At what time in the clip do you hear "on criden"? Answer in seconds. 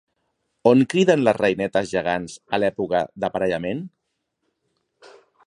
0.69-1.21